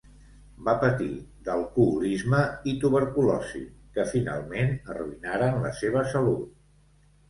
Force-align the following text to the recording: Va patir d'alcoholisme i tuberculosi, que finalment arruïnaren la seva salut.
Va 0.69 0.73
patir 0.83 1.09
d'alcoholisme 1.49 2.41
i 2.73 2.75
tuberculosi, 2.87 3.63
que 3.99 4.09
finalment 4.17 4.77
arruïnaren 4.97 5.65
la 5.69 5.79
seva 5.85 6.09
salut. 6.13 6.63